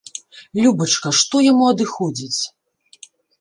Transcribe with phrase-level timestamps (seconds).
[0.63, 2.41] Любачка, што яму адыходзіць?